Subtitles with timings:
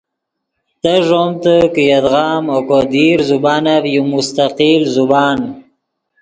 [0.81, 5.39] تے ݱومتے کہ یدغا ام اوکو دیر زبانف یو مستقل زبان